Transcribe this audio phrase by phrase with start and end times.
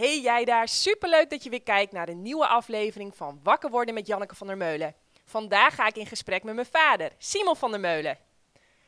[0.00, 3.94] Hey jij daar, superleuk dat je weer kijkt naar een nieuwe aflevering van Wakker worden
[3.94, 4.94] met Janneke van der Meulen.
[5.24, 8.18] Vandaag ga ik in gesprek met mijn vader, Simon van der Meulen.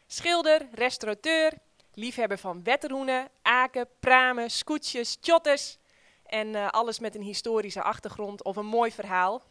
[0.07, 1.53] Schilder, restaurateur,
[1.95, 5.79] liefhebber van wetterhoenen, aken, pramen, scootjes, tjotters
[6.27, 9.43] en eh, alles met een historische achtergrond of een mooi verhaal.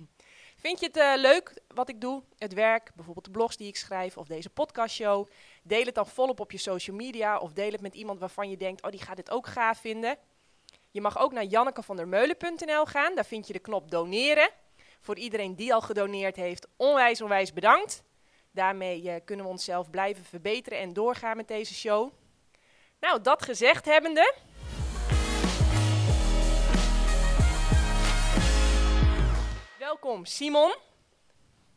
[0.64, 3.76] Vind je het eh, leuk wat ik doe, het werk, bijvoorbeeld de blogs die ik
[3.76, 5.26] schrijf of deze podcastshow?
[5.62, 8.56] Deel het dan volop op je social media of deel het met iemand waarvan je
[8.56, 10.18] denkt, oh die gaat dit ook gaaf vinden.
[10.96, 14.50] Je mag ook naar jannekevandermeulen.nl gaan, daar vind je de knop doneren.
[15.00, 18.02] Voor iedereen die al gedoneerd heeft, onwijs onwijs bedankt.
[18.50, 22.12] Daarmee eh, kunnen we onszelf blijven verbeteren en doorgaan met deze show.
[23.00, 24.34] Nou, dat gezegd hebbende...
[29.78, 30.74] Welkom Simon.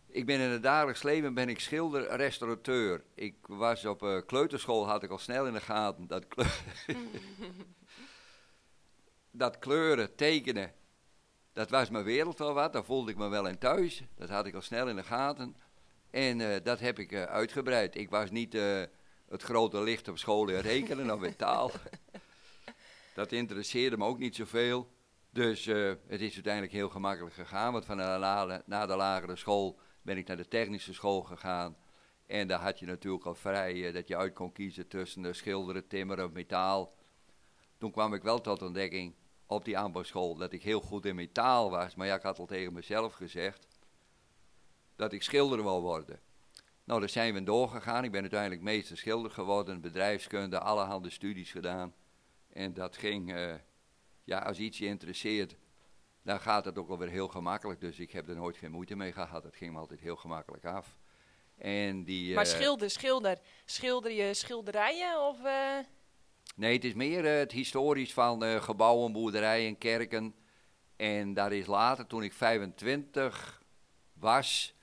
[0.08, 3.04] Ik ben in het dagelijks leven ben ik schilder, restaurateur.
[3.16, 6.62] Ik was op uh, kleuterschool, had ik al snel in de gaten dat, kleur
[9.32, 10.74] dat kleuren, tekenen,
[11.54, 12.74] dat was mijn wereld wel wat.
[12.74, 14.04] Daar voelde ik me wel in thuis.
[14.16, 15.56] Dat had ik al snel in de gaten.
[16.10, 17.96] En uh, dat heb ik uh, uitgebreid.
[17.96, 18.54] Ik was niet
[19.30, 21.72] het grote licht op school in rekenen of in taal.
[23.14, 24.92] dat interesseerde me ook niet zoveel.
[25.30, 27.72] Dus het is uiteindelijk heel gemakkelijk gegaan.
[27.72, 31.78] Want van na, na, de lagere school ben ik naar de technische school gegaan.
[32.26, 36.32] En daar had je natuurlijk al vrij dat je uit kon kiezen tussen schilderen, timmeren,
[36.32, 36.94] metaal.
[37.80, 41.70] Toen kwam ik wel tot ontdekking op die aanbouwschool dat ik heel goed in metaal
[41.70, 41.96] was.
[41.96, 43.68] Maar ja, ik had al tegen mezelf gezegd
[44.96, 46.20] dat ik schilder wil worden.
[46.84, 48.04] Nou, daar zijn we doorgegaan.
[48.04, 51.94] Ik ben uiteindelijk meester schilder geworden, bedrijfskunde, allerhande studies gedaan.
[52.50, 53.34] En dat ging
[54.24, 55.56] ja, als iets je interesseert,
[56.24, 57.80] dan gaat het ook wel weer heel gemakkelijk.
[57.80, 59.44] Dus ik heb er nooit geen moeite mee gehad.
[59.44, 60.98] Het ging me altijd heel gemakkelijk af.
[61.58, 63.40] En die, maar schilder, schilder.
[63.66, 65.40] Schilder je schilderijen of...
[65.40, 65.78] Uh...
[66.56, 70.36] Nee, het is meer uh, het historisch van uh, gebouwen, boerderijen, kerken.
[70.96, 73.62] En daar is later, toen ik 25
[74.14, 74.74] was,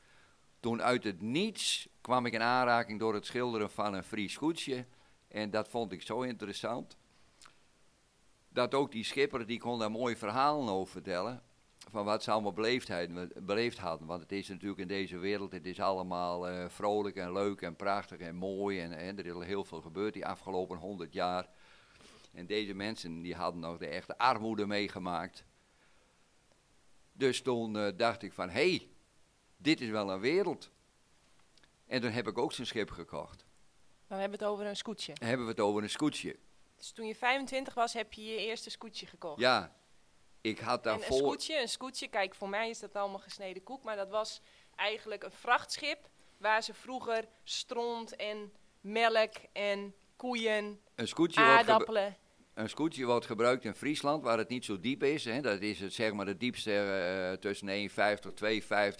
[0.61, 4.87] toen uit het niets kwam ik in aanraking door het schilderen van een Fries goedje.
[5.29, 6.97] En dat vond ik zo interessant
[8.49, 11.43] dat ook die schipper, die kon daar mooie verhalen over vertellen.
[11.91, 12.53] Van wat ze allemaal
[13.43, 14.07] beleefd hadden.
[14.07, 18.19] Want het is natuurlijk in deze wereld, het is allemaal vrolijk en leuk en prachtig
[18.19, 18.81] en mooi.
[18.81, 21.49] En, en er is heel veel gebeurd die afgelopen honderd jaar.
[22.37, 25.45] En deze mensen die hadden nog de echte armoede meegemaakt.
[27.13, 28.89] Dus toen uh, dacht ik van, hé, hey,
[29.57, 30.71] dit is wel een wereld.
[31.87, 33.45] En toen heb ik ook zijn schip gekocht.
[34.07, 35.13] Dan hebben we het over een scootje.
[35.15, 36.37] Dan hebben we het over een scootje.
[36.77, 39.41] Dus toen je 25 was, heb je je eerste scootje gekocht?
[39.41, 39.77] Ja,
[40.41, 41.05] ik had daarvoor...
[41.05, 44.11] En een scootje, een scootje, kijk, voor mij is dat allemaal gesneden koek, maar dat
[44.11, 44.41] was
[44.75, 46.09] eigenlijk een vrachtschip
[46.39, 52.17] waar ze vroeger stront en melk en koeien, een scootje aardappelen...
[52.57, 55.25] Een scootje wordt gebruikt in Friesland, waar het niet zo diep is.
[55.25, 55.41] Hè.
[55.41, 57.75] Dat is het, zeg maar, de diepste uh, tussen 1,50,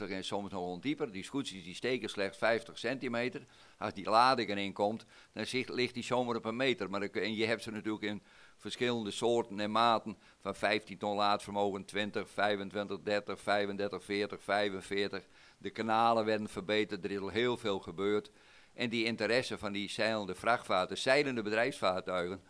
[0.05, 1.13] 2,50 en soms nog wel dieper.
[1.13, 3.47] Die scootjes die steken slechts 50 centimeter.
[3.79, 6.91] Als die lading erin komt, dan ligt die zomaar op een meter.
[6.91, 8.23] Maar en je hebt ze natuurlijk in
[8.57, 10.17] verschillende soorten en maten.
[10.41, 15.27] Van 15 ton laadvermogen, 20, 25, 30, 35, 40, 45.
[15.59, 18.31] De kanalen werden verbeterd, er is al heel veel gebeurd.
[18.75, 22.41] En die interesse van die zeilende vrachtvaartuigen, zeilende bedrijfsvaartuigen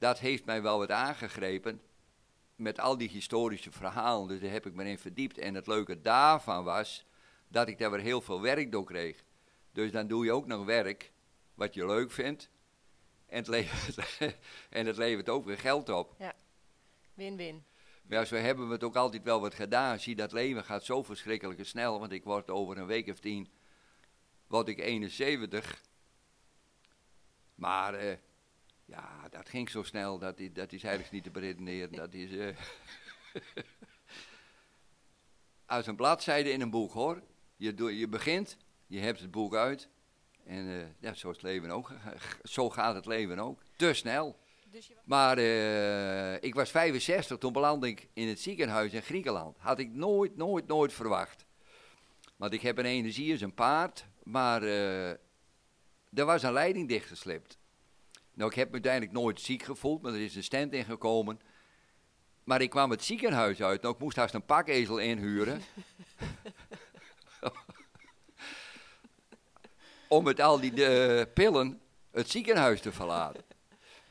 [0.00, 1.82] dat heeft mij wel wat aangegrepen
[2.56, 4.28] met al die historische verhalen.
[4.28, 5.38] Dus daar heb ik me in verdiept.
[5.38, 7.06] En het leuke daarvan was
[7.48, 9.24] dat ik daar weer heel veel werk door kreeg.
[9.72, 11.12] Dus dan doe je ook nog werk
[11.54, 12.50] wat je leuk vindt.
[13.26, 14.18] En het levert,
[14.70, 16.14] en het levert ook weer geld op.
[16.18, 16.34] Ja,
[17.14, 17.64] win-win.
[18.08, 19.98] Ja, zo hebben we het ook altijd wel wat gedaan.
[19.98, 21.98] Zie, dat leven gaat zo verschrikkelijk snel.
[21.98, 23.48] Want ik word over een week of tien,
[24.46, 25.82] word ik 71.
[27.54, 28.12] Maar uh,
[28.90, 31.92] ja, dat ging zo snel, dat, is, dat is eigenlijk niet te beredeneren.
[31.92, 32.30] Dat is.
[33.34, 33.56] Uh,
[35.66, 37.22] als een bladzijde in een boek hoor.
[37.56, 38.56] Je, je begint,
[38.86, 39.88] je hebt het boek uit.
[40.44, 41.92] En uh, ja, zo, is het leven ook,
[42.42, 43.62] zo gaat het leven ook.
[43.76, 44.36] Te snel.
[44.70, 49.56] Dus maar uh, ik was 65, toen belandde ik in het ziekenhuis in Griekenland.
[49.58, 51.44] Had ik nooit, nooit, nooit verwacht.
[52.36, 55.10] Want ik heb een energie als een paard, maar uh,
[56.12, 57.58] er was een leiding dichtgeslipt.
[58.40, 61.40] Nou, ik heb me uiteindelijk nooit ziek gevoeld, maar er is een stand ingekomen.
[62.44, 63.82] Maar ik kwam het ziekenhuis uit.
[63.82, 65.60] Nou, ik moest haast een pakezel inhuren.
[70.08, 73.44] om met al die uh, pillen het ziekenhuis te verlaten.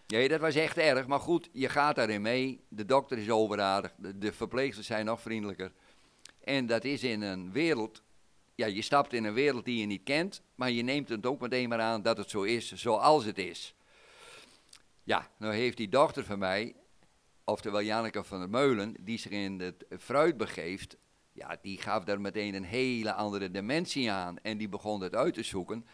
[0.08, 1.08] Nee, dat was echt erg.
[1.08, 2.64] Maar goed, je gaat daarin mee.
[2.68, 3.94] De dokter is overaardig.
[3.98, 5.72] De, de verpleegsters zijn nog vriendelijker.
[6.44, 8.02] En dat is in een wereld.
[8.56, 10.42] Ja, je stapt in een wereld die je niet kent.
[10.56, 13.74] Maar je neemt het ook meteen maar aan dat het zo is zoals het is.
[15.10, 16.76] Ja, nou heeft die dochter van mij
[17.44, 20.98] oftewel Janneke van der Meulen, die zich in het fruit begeeft,
[21.32, 24.40] ja, die gaf daar meteen een hele andere dimensie aan.
[24.40, 25.86] En die begon het uit te zoeken.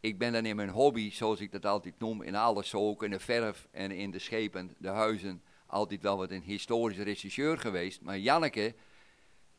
[0.00, 3.10] Ik ben dan in mijn hobby, zoals ik dat altijd noem, in alles ook, in
[3.10, 8.00] de verf en in de schepen, de huizen, altijd wel wat een historisch regisseur geweest.
[8.00, 8.74] Maar Janneke,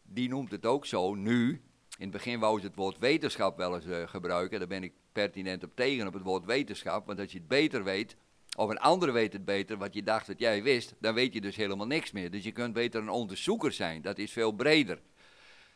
[0.03, 1.49] die noemt het ook zo, nu.
[1.97, 4.59] In het begin wou ze het woord wetenschap wel eens uh, gebruiken.
[4.59, 7.05] Daar ben ik pertinent op tegen, op het woord wetenschap.
[7.07, 8.15] Want als je het beter weet,
[8.57, 11.41] of een andere weet het beter, wat je dacht dat jij wist, dan weet je
[11.41, 12.31] dus helemaal niks meer.
[12.31, 15.01] Dus je kunt beter een onderzoeker zijn, dat is veel breder.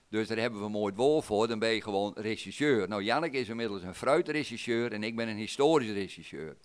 [0.09, 2.87] Dus daar hebben we mooi woord voor, dan ben je gewoon regisseur.
[2.87, 6.57] Nou, Janneke is inmiddels een fruitregisseur en ik ben een historisch regisseur.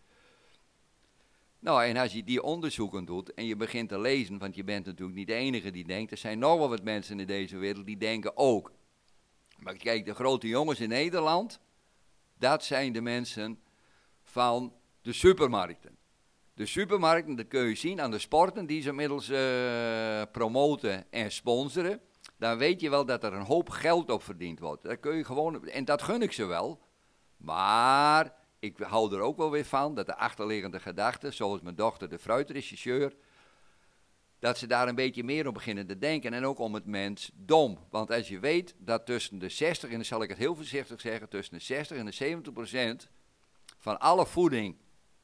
[1.58, 4.86] Nou, en als je die onderzoeken doet en je begint te lezen, want je bent
[4.86, 7.86] natuurlijk niet de enige die denkt, er zijn nog wel wat mensen in deze wereld
[7.86, 8.72] die denken ook.
[9.58, 11.60] Maar kijk, de grote jongens in Nederland,
[12.38, 13.60] dat zijn de mensen
[14.22, 14.72] van
[15.02, 15.97] de supermarkten.
[16.58, 21.32] De supermarkten, dat kun je zien aan de sporten die ze inmiddels uh, promoten en
[21.32, 22.00] sponsoren.
[22.36, 24.82] Dan weet je wel dat er een hoop geld op verdiend wordt.
[24.82, 26.80] Dat kun je gewoon, en dat gun ik ze wel.
[27.36, 32.08] Maar ik hou er ook wel weer van dat de achterliggende gedachten, zoals mijn dochter
[32.08, 33.14] de fruitregisseur,
[34.38, 36.32] dat ze daar een beetje meer op beginnen te denken.
[36.32, 37.78] En ook om het mens dom.
[37.90, 41.28] Want als je weet dat tussen de 60, en zal ik het heel voorzichtig zeggen,
[41.28, 43.08] tussen de 60 en de 70 procent
[43.76, 44.76] van alle voeding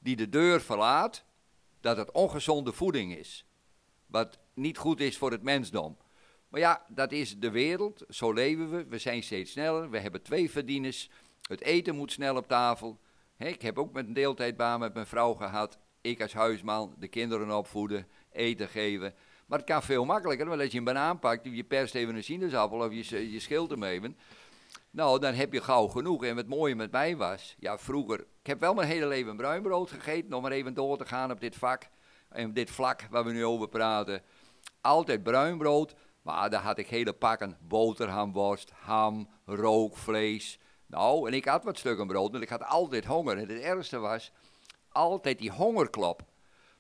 [0.05, 1.25] die de deur verlaat,
[1.81, 3.47] dat het ongezonde voeding is.
[4.07, 5.97] Wat niet goed is voor het mensdom.
[6.49, 10.23] Maar ja, dat is de wereld, zo leven we, we zijn steeds sneller, we hebben
[10.23, 11.11] twee verdieners,
[11.43, 13.01] het eten moet snel op tafel.
[13.39, 17.57] ik heb ook met een deeltijdbaan met mijn vrouw gehad, ik als huisman, de kinderen
[17.57, 19.15] opvoeden, eten geven.
[19.47, 22.25] Maar het kan veel makkelijker, want als je een banaan pakt, je perst even een
[22.25, 24.17] sinaasappel of je, je schilt hem even.
[24.95, 26.25] Nou, dan heb je gauw genoeg.
[26.25, 29.91] En wat mooie met mij was, ja, vroeger, ik heb wel mijn hele leven bruinbrood
[29.91, 31.89] gegeten, om maar even door te gaan op dit vak,
[32.29, 34.23] en dit vlak waar we nu over praten.
[34.81, 40.59] Altijd bruinbrood, maar daar had ik hele pakken boterhamworst, ham, rookvlees.
[40.87, 43.39] Nou, en ik had wat stukken brood, want ik had altijd honger.
[43.39, 44.33] En het ergste was,
[44.89, 46.23] altijd die hongerklop.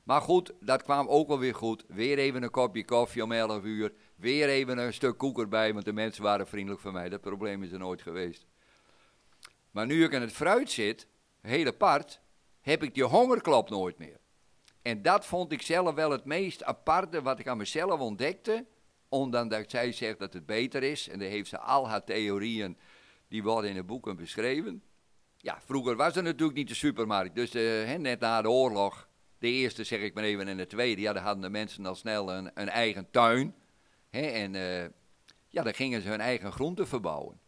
[0.03, 1.85] Maar goed, dat kwam ook wel weer goed.
[1.89, 3.93] Weer even een kopje koffie om 11 uur.
[4.17, 7.09] Weer even een stuk koek erbij, want de mensen waren vriendelijk voor mij.
[7.09, 8.47] Dat probleem is er nooit geweest.
[9.71, 11.07] Maar nu ik aan het fruit zit,
[11.41, 12.21] heel apart,
[12.61, 14.21] heb ik die hongerklop nooit meer.
[14.83, 18.67] En dat vond ik zelf wel het meest aparte wat ik aan mezelf ontdekte.
[19.09, 21.09] Ondanks zij zegt dat het beter is.
[21.09, 22.77] En daar heeft ze al haar theorieën,
[23.29, 24.83] die worden in de boeken beschreven.
[25.37, 27.35] Ja, vroeger was er natuurlijk niet de supermarkt.
[27.35, 29.09] Dus uh, net na de oorlog,
[29.39, 31.95] de eerste zeg ik maar even en de tweede, ja, daar hadden de mensen al
[31.95, 33.55] snel een eigen tuin.
[34.23, 34.83] En uh,
[35.49, 37.41] ja, dan gingen ze hun eigen groenten verbouwen.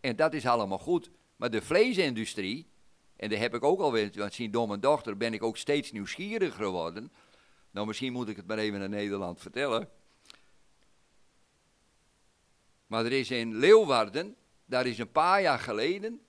[0.00, 1.10] En dat is allemaal goed.
[1.36, 2.68] Maar de vleesindustrie,
[3.16, 6.64] en daar heb ik ook alweer, want zien en dochter, ben ik ook steeds nieuwsgieriger
[6.64, 7.12] geworden.
[7.70, 9.88] Nou, misschien moet ik het maar even naar Nederland vertellen.
[12.86, 16.20] Maar er is in Leeuwarden, daar is een paar jaar geleden,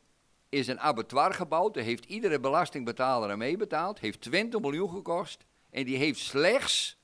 [0.50, 1.74] is een abattoir gebouwd.
[1.74, 4.00] Daar heeft iedere belastingbetaler aan meebetaald.
[4.00, 5.46] Heeft 20 miljoen gekost.
[5.70, 6.98] En die heeft slechts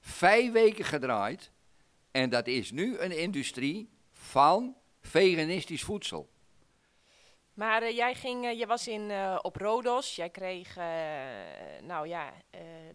[0.00, 1.50] vijf weken gedraaid.
[2.10, 6.30] En dat is nu een industrie van veganistisch voedsel.
[7.58, 10.74] Maar uh, jij ging, uh, je was in, uh, op Rodos, jij kreeg,
[11.82, 12.32] nou ja,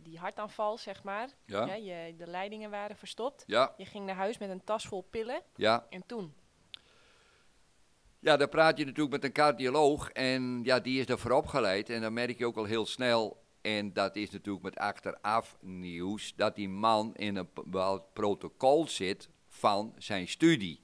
[0.02, 1.30] die hartaanval, zeg maar.
[1.46, 1.66] Ja.
[1.66, 3.44] ja je, de leidingen waren verstopt.
[3.48, 3.74] Ja.
[3.78, 5.42] Je ging naar huis met een tas vol pillen.
[5.56, 5.88] Ja.
[5.90, 6.34] En toen?
[8.20, 11.90] Ja, daar praat je natuurlijk met een cardioloog en ja, die is daarvoor opgeleid.
[11.90, 16.34] En dan merk je ook al heel snel, en dat is natuurlijk met achteraf nieuws,
[16.36, 20.80] dat die man in een bepaald protocol zit van zijn studie.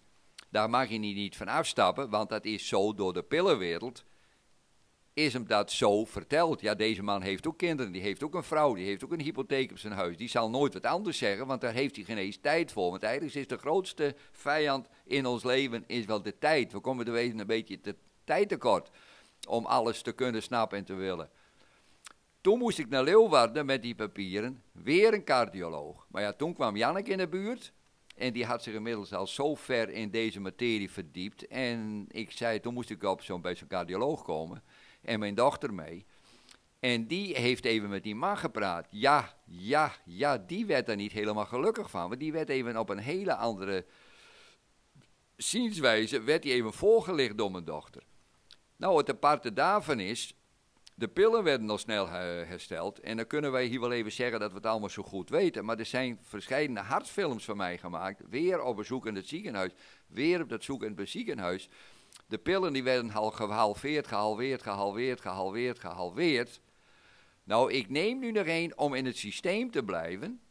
[0.50, 4.04] Daar mag je niet van afstappen, want dat is zo door de pillenwereld.
[5.14, 6.62] Is hem dat zo verteld?
[6.62, 9.22] Ja, deze man heeft ook kinderen, die heeft ook een vrouw, die heeft ook een
[9.22, 10.18] hypotheek op zijn huis.
[10.18, 12.90] Die zal nooit wat anders zeggen, want daar heeft hij geen eens tijd voor.
[12.90, 16.72] Want eigenlijk is de grootste vijand in ons leven is wel de tijd.
[16.72, 18.90] We komen er wezen een beetje te tijd tekort
[19.48, 21.30] om alles te kunnen snappen en te willen.
[22.42, 26.08] Toen moest ik naar Leeuwarden met die papieren, weer een cardioloog.
[26.10, 27.74] Maar ja, toen kwam Janneke in de buurt
[28.16, 31.48] en die had zich inmiddels al zo ver in deze materie verdiept.
[31.48, 34.64] En ik zei, toen moest ik op zo'n, bij zo'n cardioloog komen
[35.02, 36.06] en mijn dochter mee.
[36.80, 38.88] En die heeft even met die man gepraat.
[38.90, 42.08] Ja, ja, ja, die werd er niet helemaal gelukkig van.
[42.08, 43.86] Want die werd even op een hele andere
[45.36, 48.04] zienswijze, werd die even voorgelicht door mijn dochter.
[48.76, 50.39] Nou, het aparte daarvan is,
[51.00, 53.00] de pillen werden al snel hersteld.
[53.00, 55.66] En dan kunnen wij hier wel even zeggen dat we het allemaal zo goed weten.
[55.66, 58.22] Maar er zijn verschillende hartfilms van mij gemaakt.
[58.30, 59.72] Weer op bezoek in het ziekenhuis.
[60.08, 61.70] Weer op dat zoek in het ziekenhuis.
[62.28, 66.62] De pillen die werden al gehalveerd, gehalveerd, gehalveerd, gehalveerd, gehalveerd.
[67.44, 70.42] Nou, ik neem nu nog één om in het systeem te blijven.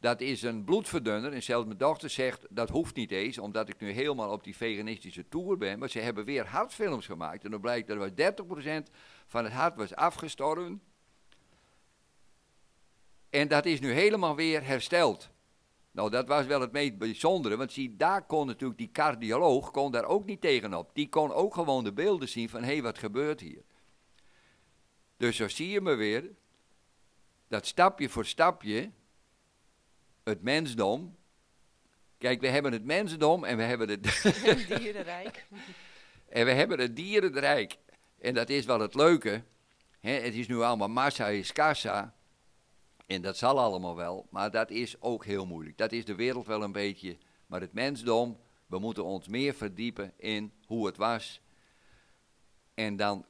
[0.00, 1.32] Dat is een bloedverdunner.
[1.32, 4.56] En zelfs mijn dochter zegt, dat hoeft niet eens, omdat ik nu helemaal op die
[4.56, 5.78] veganistische tour ben.
[5.78, 7.44] Maar ze hebben weer hartfilms gemaakt.
[7.44, 8.90] En dan blijkt dat er was 30%
[9.26, 10.82] van het hart was afgestorven.
[13.30, 15.30] En dat is nu helemaal weer hersteld.
[15.92, 19.92] Nou, dat was wel het meest bijzondere, want zie, daar kon natuurlijk die cardioloog kon
[19.92, 20.90] daar ook niet tegenop.
[20.94, 23.62] Die kon ook gewoon de beelden zien van, hé, hey, wat gebeurt hier?
[25.16, 26.30] Dus zo zie je me weer,
[27.48, 28.90] dat stapje voor stapje,
[30.24, 31.16] het mensdom.
[32.18, 34.02] Kijk, we hebben het mensdom en we hebben het
[34.78, 35.46] dierenrijk.
[36.28, 37.76] en we hebben het dierenrijk.
[38.18, 39.42] En dat is wel het leuke.
[40.00, 40.12] Hè?
[40.12, 42.14] Het is nu allemaal massa is kassa.
[43.06, 45.78] En dat zal allemaal wel, maar dat is ook heel moeilijk.
[45.78, 47.18] Dat is de wereld wel een beetje.
[47.46, 51.40] Maar het mensdom, we moeten ons meer verdiepen in hoe het was.
[52.74, 53.26] En dan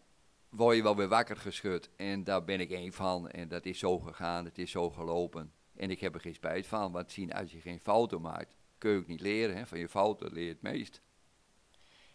[0.48, 1.90] word je wel weer wakker geschud.
[1.96, 3.28] En daar ben ik één van.
[3.28, 5.52] En dat is zo gegaan, het is zo gelopen.
[5.80, 8.90] En ik heb er geen spijt van, want zien als je geen fouten maakt, kun
[8.90, 9.56] je ook niet leren.
[9.56, 9.66] Hè?
[9.66, 11.00] Van je fouten leer je het meest.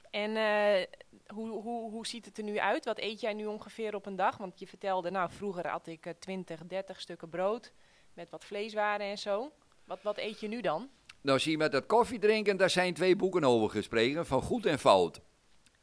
[0.09, 0.85] En uh,
[1.27, 2.85] hoe, hoe, hoe ziet het er nu uit?
[2.85, 4.37] Wat eet jij nu ongeveer op een dag?
[4.37, 7.71] Want je vertelde, nou vroeger had ik uh, 20, 30 stukken brood
[8.13, 9.51] met wat vleeswaren en zo.
[9.83, 10.89] Wat, wat eet je nu dan?
[11.21, 14.65] Nou zie je met dat koffie drinken, daar zijn twee boeken over gesproken, van goed
[14.65, 15.21] en fout.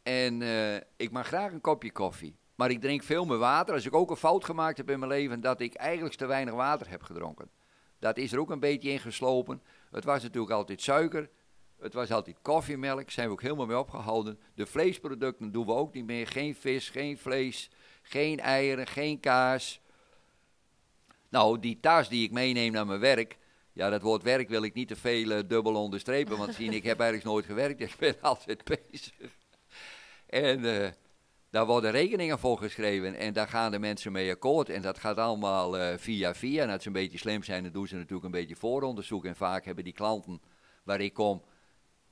[0.02, 2.36] En uh, ik mag graag een kopje koffie.
[2.54, 3.74] Maar ik drink veel meer water.
[3.74, 6.54] Als ik ook een fout gemaakt heb in mijn leven, dat ik eigenlijk te weinig
[6.54, 7.50] water heb gedronken.
[8.02, 9.62] Dat is er ook een beetje in geslopen.
[9.90, 11.30] Het was natuurlijk altijd suiker.
[11.80, 14.38] Het was altijd koffiemelk, zijn we ook helemaal mee opgehouden.
[14.54, 16.26] De vleesproducten doen we ook niet meer.
[16.26, 17.70] Geen vis, geen vlees,
[18.02, 19.80] geen eieren, geen kaas.
[21.28, 23.38] Nou, die tas die ik meeneem naar mijn werk.
[23.72, 26.38] Ja, dat woord werk wil ik niet te veel uh, dubbel onderstrepen.
[26.38, 27.80] Want zien, ik heb eigenlijk nooit gewerkt.
[27.80, 29.12] Ik ben altijd bezig.
[30.26, 30.88] En uh,
[31.52, 33.14] daar worden rekeningen voor geschreven.
[33.14, 34.68] En daar gaan de mensen mee akkoord.
[34.68, 36.62] En dat gaat allemaal uh, via via.
[36.62, 39.24] En als ze een beetje slim zijn, dan doen ze natuurlijk een beetje vooronderzoek.
[39.24, 40.40] En vaak hebben die klanten
[40.84, 41.42] waar ik kom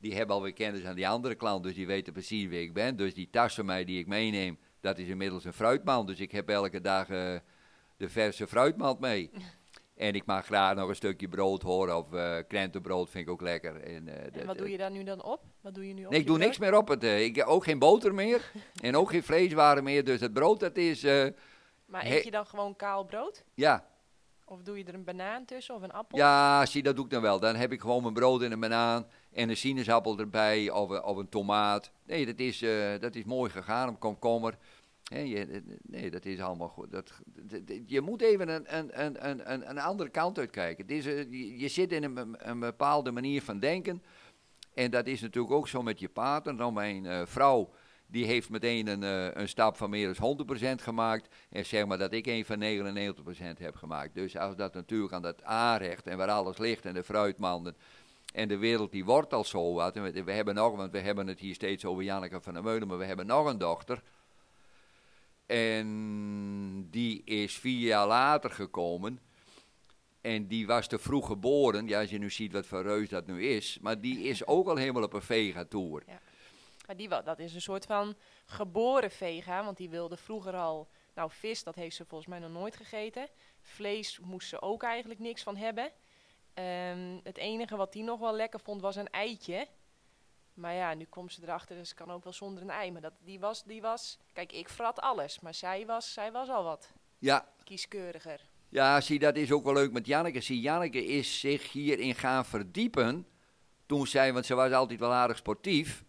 [0.01, 2.97] die hebben alweer kennis aan die andere klant, dus die weten precies wie ik ben.
[2.97, 6.07] Dus die tas van mij die ik meeneem, dat is inmiddels een fruitmand.
[6.07, 7.37] Dus ik heb elke dag uh,
[7.97, 9.31] de verse fruitmand mee.
[10.01, 13.41] En ik mag graag nog een stukje brood horen, of uh, krentenbrood vind ik ook
[13.41, 13.83] lekker.
[13.83, 15.43] En, uh, en wat doe je daar nu dan op?
[15.61, 16.47] Wat doe je nu op nee, ik doe brood?
[16.47, 16.89] niks meer op.
[16.89, 18.53] Het, ik heb ook geen boter meer
[18.83, 20.05] en ook geen vleeswaren meer.
[20.05, 21.03] Dus het brood dat is...
[21.87, 23.45] maar eet je dan gewoon kaal brood?
[23.55, 23.85] Ja,
[24.45, 26.19] of doe je er een banaan tussen of een appel?
[26.19, 27.41] Ja, zie, dat doe ik dan wel.
[27.41, 31.17] Dan heb ik gewoon mijn brood en een banaan en een sinaasappel erbij of, of
[31.17, 31.91] een tomaat.
[32.05, 32.59] Nee, dat is,
[33.01, 34.59] dat is mooi gegaan, een komkommer.
[35.19, 36.91] Je, nee, dat is allemaal goed.
[36.91, 37.13] Dat,
[37.87, 40.89] je moet even een, een, een, een, een andere kant uitkijken.
[40.89, 44.03] Is, uh, je, zit in een, een, bepaalde manier van denken.
[44.75, 46.57] En dat is natuurlijk ook zo met je partner.
[46.57, 47.71] Dan mijn vrouw
[48.07, 49.03] die heeft meteen een,
[49.41, 50.47] een stap van meer dan
[50.81, 51.35] 100% gemaakt.
[51.51, 54.15] En zeg maar dat ik een van 99% heb gemaakt.
[54.15, 57.77] Dus als dat natuurlijk aan dat aanrecht en waar alles ligt en de fruitmanden.
[58.33, 59.97] En de wereld die wordt al zo wat.
[59.97, 62.63] En we, we, hebben nog, want we hebben het hier steeds over Janneke van der
[62.63, 64.03] Meulen, maar we hebben nog een dochter.
[65.51, 69.21] En die is vier jaar later gekomen.
[70.21, 71.89] En die was te vroeg geboren.
[71.89, 73.79] Ja, als je nu ziet wat voor reus dat nu is.
[73.81, 76.03] Maar die is ook al helemaal op een vegatour.
[76.07, 76.21] Ja.
[76.87, 78.17] Maar die, dat is een soort van
[78.47, 80.89] geboren vega, want die wilde vroeger al...
[81.15, 83.29] Nou, vis, dat heeft ze volgens mij nog nooit gegeten.
[83.61, 85.85] Vlees moest ze ook eigenlijk niks van hebben.
[86.55, 89.67] Um, het enige wat die nog wel lekker vond, was een eitje.
[90.61, 92.93] Maar ja, nu komt ze erachter, dus kan ook wel zonder een ei.
[92.93, 94.19] Maar dat, die, was, die was...
[94.33, 97.49] Kijk, ik frat alles, maar zij was, zij was al wat ja.
[97.65, 98.41] kieskeuriger.
[98.69, 100.41] Ja, zie, dat is ook wel leuk met Janneke.
[100.41, 103.27] Zie, Janneke is zich hierin gaan verdiepen.
[103.87, 106.05] Toen zij, want ze was altijd wel aardig sportief.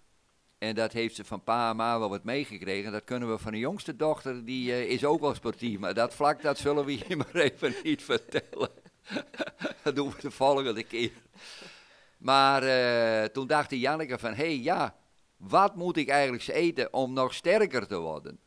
[0.57, 2.91] En dat heeft ze van pa en ma wel wat meegekregen.
[2.91, 5.79] Dat kunnen we van de jongste dochter, die uh, is ook wel sportief.
[5.79, 8.69] Maar dat vlak, dat zullen we je maar even niet vertellen.
[9.83, 11.11] dat doen we de volgende keer.
[12.21, 14.95] Maar uh, toen dacht Janneke van, hé hey, ja,
[15.37, 18.39] wat moet ik eigenlijk eten om nog sterker te worden?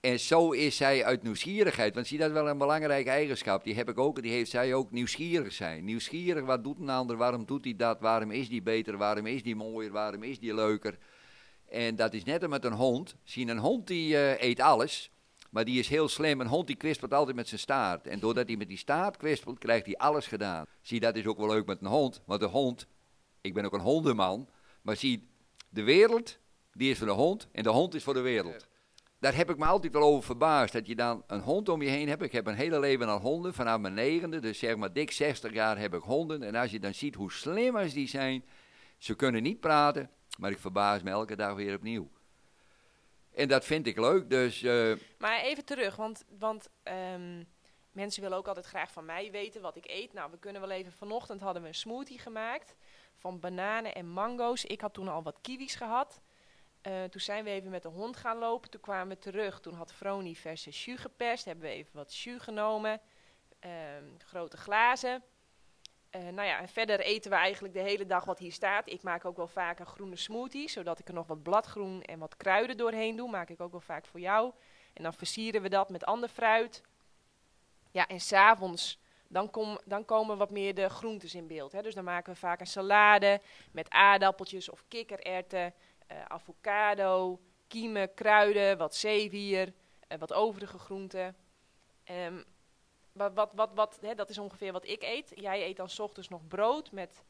[0.00, 3.88] En zo is zij uit nieuwsgierigheid, want zie dat wel een belangrijke eigenschap, die heb
[3.88, 5.84] ik ook, die heeft zij ook nieuwsgierig zijn.
[5.84, 9.42] Nieuwsgierig, wat doet een ander, waarom doet hij dat, waarom is die beter, waarom is
[9.42, 10.98] die mooier, waarom is die leuker.
[11.68, 13.16] En dat is net met een hond.
[13.22, 15.10] Zie, een hond die uh, eet alles,
[15.54, 16.40] maar die is heel slim.
[16.40, 18.06] Een hond die kwispelt altijd met zijn staart.
[18.06, 20.66] En doordat hij met die staart kwispelt, krijgt hij alles gedaan.
[20.80, 22.86] Zie, dat is ook wel leuk met een hond, want de hond,
[23.40, 24.48] ik ben ook een hondenman,
[24.82, 25.28] maar zie,
[25.68, 26.38] de wereld,
[26.72, 28.66] die is voor de hond en de hond is voor de wereld
[29.24, 30.72] daar heb ik me altijd wel over verbaasd.
[30.72, 32.22] Dat je dan een hond om je heen hebt.
[32.22, 34.38] Ik heb een hele leven al honden, vanaf mijn negende.
[34.38, 36.42] Dus zeg maar dik 60 jaar heb ik honden.
[36.42, 38.44] En als je dan ziet hoe slim als die zijn.
[38.98, 42.10] Ze kunnen niet praten, maar ik verbaas me elke dag weer opnieuw.
[43.34, 44.62] En dat vind ik leuk, dus...
[44.62, 44.96] Uh...
[45.18, 47.48] Maar even terug, want, want um,
[47.92, 50.12] mensen willen ook altijd graag van mij weten wat ik eet.
[50.12, 50.92] Nou, we kunnen wel even.
[50.92, 52.74] Vanochtend hadden we een smoothie gemaakt
[53.16, 54.64] van bananen en mango's.
[54.64, 56.20] Ik had toen al wat kiwis gehad.
[56.82, 58.70] Uh, toen zijn we even met de hond gaan lopen.
[58.70, 59.60] Toen kwamen we terug.
[59.60, 61.44] Toen had Froni verse jus geperst.
[61.44, 63.00] Hebben we even wat jus genomen.
[63.66, 63.70] Uh,
[64.18, 65.22] grote glazen.
[66.16, 68.90] Uh, nou ja, en verder eten we eigenlijk de hele dag wat hier staat.
[68.90, 72.18] Ik maak ook wel vaak een groene smoothie, zodat ik er nog wat bladgroen en
[72.18, 73.30] wat kruiden doorheen doe.
[73.30, 74.52] Maak ik ook wel vaak voor jou.
[74.92, 76.82] En dan versieren we dat met ander fruit.
[77.90, 81.72] Ja, en s'avonds dan, kom, dan komen wat meer de groentes in beeld.
[81.72, 81.82] Hè.
[81.82, 83.40] Dus dan maken we vaak een salade
[83.72, 85.74] met aardappeltjes of kikkererwten,
[86.12, 89.72] uh, avocado, kiemen, kruiden, wat zeewier,
[90.08, 91.36] uh, wat overige groenten.
[92.10, 92.44] Um,
[93.14, 95.32] wat, wat, wat, wat hè, dat is ongeveer wat ik eet.
[95.34, 97.24] Jij eet dan ochtends nog brood met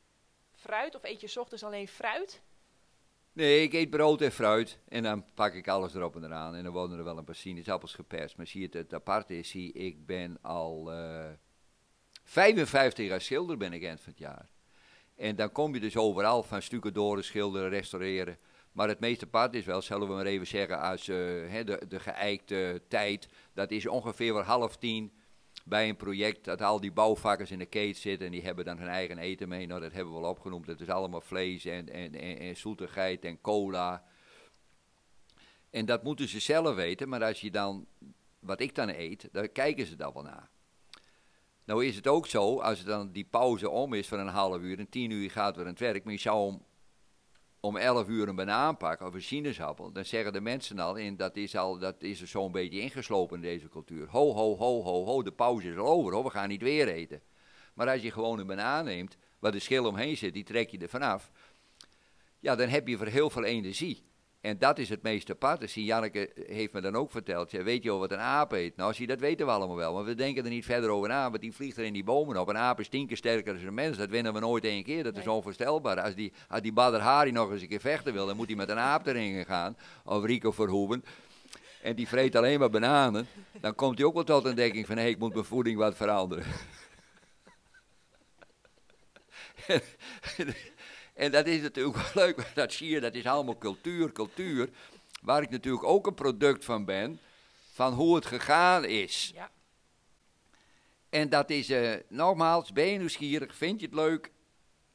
[0.53, 2.43] fruit of eet je ochtends alleen fruit?
[3.33, 6.55] Nee, ik eet brood en fruit en dan pak ik alles erop en eraan.
[6.55, 8.37] En dan worden er wel een paar sinaasappels geperst.
[8.37, 11.31] Maar zie je het, het aparte is, zie, ik ben al uh,
[12.23, 14.49] 55 jaar schilder ben ik eind van het jaar.
[15.17, 18.38] En dan kom je dus overal van stukken schilderen, restaureren.
[18.73, 21.17] Maar het meeste apart is wel, zullen we maar even zeggen, als uh,
[21.64, 23.29] de, de geëikte tijd.
[23.53, 25.12] Dat is ongeveer half tien
[25.64, 28.78] bij een project dat al die bouwvakkers in de keet zitten en die hebben dan
[28.78, 29.66] hun eigen eten mee.
[29.66, 30.66] Nou, dat hebben we wel opgenoemd.
[30.66, 34.04] Dat is allemaal vlees en, en, en, en zoetigheid en cola.
[35.71, 37.87] En dat moeten ze zelf weten, maar als je dan,
[38.38, 40.50] wat ik dan eet, dan kijken ze daar wel naar.
[41.64, 44.78] Nou is het ook zo, als dan die pauze om is van een half uur
[44.78, 46.64] en tien uur gaat weer aan het werk, maar je zou om
[47.64, 51.16] om 11 uur een banaan pakken of een sinaasappel, dan zeggen de mensen al, en
[51.16, 54.09] dat is, al, dat is er zo'n beetje ingeslopen in deze cultuur.
[54.09, 56.88] Ho, ho, ho, ho, ho, de pauze is al over, hoor, we gaan niet weer
[56.88, 57.23] eten.
[57.75, 60.78] Maar als je gewoon een banaan neemt, waar de schil omheen zit, die trek je
[60.78, 61.30] er vanaf,
[62.40, 64.04] ja, dan heb je voor heel veel energie.
[64.45, 65.67] En dat is het meest aparte.
[65.67, 67.51] Zie, Janneke heeft me dan ook verteld.
[67.51, 68.77] Ja, weet je al wat een aap eet?
[68.77, 69.95] Nou, zie, dat weten we allemaal wel.
[69.95, 71.31] Maar we denken er niet verder over na.
[71.31, 72.49] Want die vliegt er in die bomen op.
[72.49, 73.97] Een aap is tien keer sterker dan een mens.
[73.97, 75.03] Dat winnen we nooit één keer.
[75.03, 76.01] Dat is onvoorstelbaar.
[76.01, 78.57] Als die, als die Badr Hari nog eens een keer vechten wil, dan moet hij
[78.57, 79.76] met een aap erin gaan.
[80.04, 81.04] Of Rico Verhoeven.
[81.83, 83.26] En die vreet alleen maar bananen.
[83.61, 84.97] Dan komt hij ook wel tot een denking van...
[84.97, 86.45] hé, hey, ik moet mijn voeding wat veranderen.
[91.15, 94.69] En dat is natuurlijk wel leuk, dat zie je, dat is allemaal cultuur, cultuur.
[95.23, 97.19] Waar ik natuurlijk ook een product van ben,
[97.73, 99.31] van hoe het gegaan is.
[99.35, 99.50] Ja.
[101.09, 104.33] En dat is, uh, nogmaals, ben je nieuwsgierig, vind je het leuk,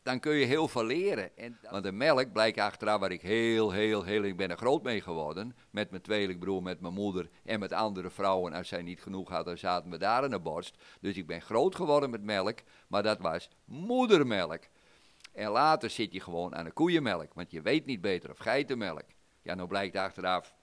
[0.04, 1.38] dan kun je heel veel leren.
[1.38, 4.84] En, want de melk blijkt achteraf waar ik heel, heel, heel, ik ben er groot
[4.84, 5.56] mee geworden.
[5.70, 8.54] Met mijn tweelingbroer, met mijn moeder en met andere vrouwen.
[8.54, 10.76] Als zij niet genoeg hadden, zaten we daar in de borst.
[11.02, 14.64] Dus ik ben groot geworden met melk, maar dat was moedermelk.
[15.40, 19.06] En later zit je gewoon aan de koeienmelk, want je weet niet beter of geitenmelk.
[19.42, 20.56] Ja, nou blijkt achteraf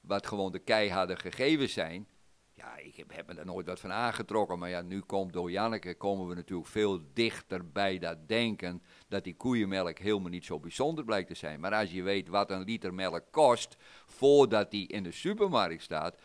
[0.00, 2.08] wat gewoon de keiharde gegevens zijn.
[2.54, 4.58] Ja, ik heb, heb me daar nooit wat van aangetrokken.
[4.58, 9.24] Maar ja, nu komt door Janneke komen we natuurlijk veel dichter bij dat denken dat
[9.24, 11.60] die koeienmelk helemaal niet zo bijzonder blijkt te zijn.
[11.60, 13.76] Maar als je weet wat een liter melk kost
[14.06, 16.16] voordat die in de supermarkt staat,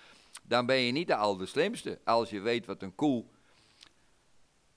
[0.44, 2.00] dan ben je niet de allerslimste.
[2.04, 3.26] Als je weet wat een koe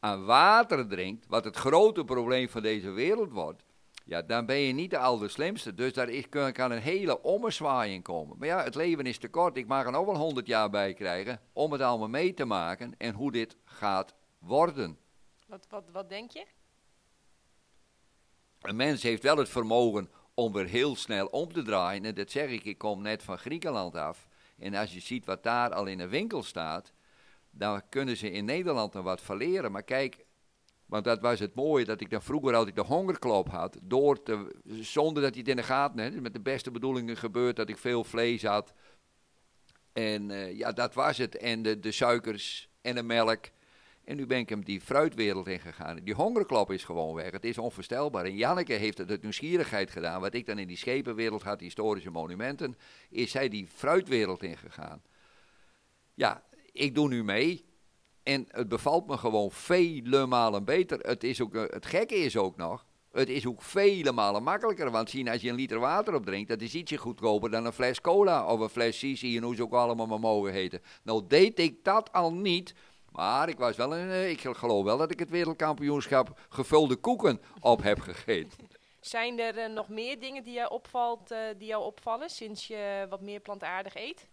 [0.01, 3.65] aan water drinkt, wat het grote probleem van deze wereld wordt,
[4.09, 5.75] ja, dan ben je niet de allerslimste.
[5.75, 8.39] Dus daar is, kan een hele ommezwaaiing komen.
[8.39, 9.57] Maar ja, het leven is te kort.
[9.57, 12.95] Ik mag er nog wel honderd jaar bij krijgen om het allemaal mee te maken
[12.99, 14.99] en hoe dit gaat worden.
[15.47, 16.47] Wat, wat, wat denk je?
[18.61, 22.05] Een mens heeft wel het vermogen om weer heel snel om te draaien.
[22.05, 24.29] En dat zeg ik, ik kom net van Griekenland af.
[24.59, 26.93] En als je ziet wat daar al in de winkel staat,
[27.51, 29.73] dan kunnen ze in Nederland nog wat verleren.
[29.73, 30.27] Maar kijk,
[30.87, 33.79] want dat was het mooie, dat ik dan vroeger altijd de hongerklop had.
[33.83, 36.23] Door te, zonder dat hij het in de gaten had.
[36.23, 38.75] Met de beste bedoelingen gebeurd dat ik veel vlees had.
[39.93, 41.37] En uh, ja, dat was het.
[41.37, 43.45] En de, de suikers en de melk.
[44.05, 45.97] En nu ben ik hem die fruitwereld ingegaan.
[45.97, 47.31] Die hongerklop is gewoon weg.
[47.31, 48.25] Het is onvoorstelbaar.
[48.25, 50.21] En Janneke heeft het uit nieuwsgierigheid gedaan.
[50.21, 52.77] Wat ik dan in die schepenwereld had, historische monumenten.
[53.11, 55.03] Is zij die fruitwereld ingegaan.
[56.15, 56.43] Ja,
[56.79, 57.65] ik doe nu mee.
[58.23, 60.99] En het bevalt me gewoon vele malen beter.
[60.99, 64.91] Het, is ook, eh, het gekke is ook nog, het is ook vele malen makkelijker.
[64.91, 68.01] Want zien, als je een liter water opdrinkt, dat is ietsje goedkoper dan een fles
[68.01, 70.83] cola of een fles Sisi en hoe ze ook allemaal maar mogen heten.
[71.03, 72.75] Nou deed ik dat al niet.
[73.11, 77.41] Maar ik was wel een, eh, ik geloof wel dat ik het wereldkampioenschap gevulde koeken
[77.61, 78.59] op heb gegeten.
[79.01, 83.07] Zijn er uh, nog meer dingen die jou, opvalt, uh, die jou opvallen sinds je
[83.11, 84.28] wat meer plantaardig eet?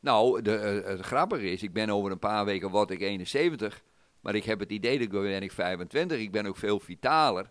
[0.00, 3.82] Nou, de, uh, het grappige is, ik ben over een paar weken word ik 71.
[4.20, 6.18] Maar ik heb het idee dat ik ben ik 25.
[6.18, 7.50] Ik ben ook veel vitaler.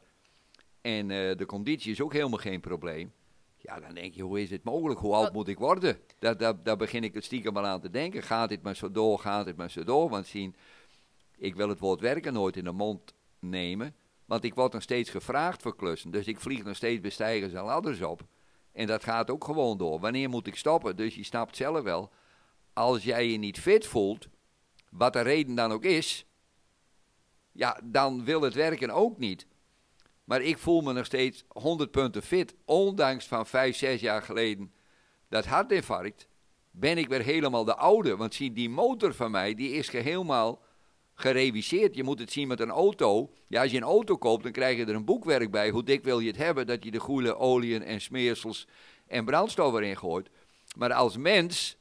[0.81, 3.11] En uh, de conditie is ook helemaal geen probleem.
[3.57, 4.99] Ja, dan denk je, hoe is dit mogelijk?
[4.99, 5.99] Hoe oud Wat- moet ik worden?
[6.19, 8.23] Daar, daar, daar begin ik het stiekem maar aan te denken.
[8.23, 10.09] Gaat dit maar zo door, gaat dit maar zo door?
[10.09, 10.55] Want zien,
[11.37, 13.95] ik wil het woord werken nooit in de mond nemen.
[14.25, 16.11] Want ik word nog steeds gevraagd voor klussen.
[16.11, 18.21] Dus ik vlieg nog steeds bij stijgers en ladders op.
[18.71, 19.99] En dat gaat ook gewoon door.
[19.99, 20.95] Wanneer moet ik stoppen?
[20.95, 22.11] Dus je snapt zelf wel.
[22.77, 24.27] Als jij je niet fit voelt,
[24.89, 26.25] wat de reden dan ook is,
[27.51, 29.47] ja, dan wil het werken ook niet.
[30.23, 32.55] Maar ik voel me nog steeds 100 punten fit.
[32.65, 34.73] Ondanks van 5, 6 jaar geleden
[35.29, 36.27] dat hartinfarct.
[36.71, 38.15] Ben ik weer helemaal de oude.
[38.15, 40.61] Want zie, die motor van mij, die is helemaal
[41.13, 41.95] gereviseerd.
[41.95, 43.31] Je moet het zien met een auto.
[43.47, 45.69] Ja, als je een auto koopt, dan krijg je er een boekwerk bij.
[45.69, 46.67] Hoe dik wil je het hebben?
[46.67, 48.67] Dat je de goede oliën en smeersels
[49.07, 50.29] en brandstof erin gooit.
[50.75, 51.77] Maar als mens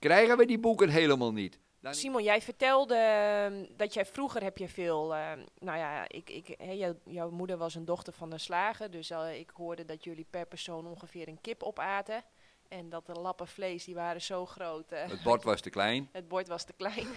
[0.00, 1.58] krijgen we die boeken helemaal niet.
[1.80, 5.14] Dan- Simon, jij vertelde ehm, dat jij vroeger heb je veel.
[5.14, 8.90] ehm, nou ja, ik, ik, hè, jou- jouw moeder was een dochter van een slager.
[8.90, 12.22] Dus eh, ik hoorde dat jullie per persoon ongeveer een kip opaten.
[12.68, 14.92] En dat de lappen vlees, die waren zo groot.
[14.92, 16.08] eh, Het bord was te klein.
[16.12, 17.06] Het bord was te klein.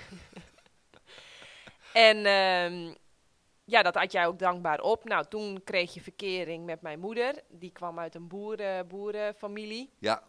[1.93, 2.93] en ehm,
[3.63, 5.03] ja, dat had jij ook dankbaar op.
[5.03, 7.43] Nou, toen kreeg je verkering met mijn moeder.
[7.49, 9.93] Die kwam uit een boeren, boerenfamilie.
[9.99, 10.23] Ja,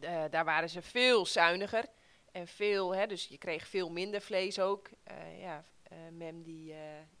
[0.00, 1.84] Eh, daar waren ze veel zuiniger.
[2.32, 4.88] En veel, hè, dus je kreeg veel minder vlees ook.
[5.02, 6.74] Eh, ja, eh, Mem die,